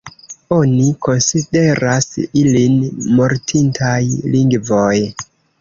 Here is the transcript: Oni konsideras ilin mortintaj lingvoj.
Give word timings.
Oni 0.55 0.85
konsideras 1.07 2.09
ilin 2.43 2.79
mortintaj 3.21 4.03
lingvoj. 4.39 4.99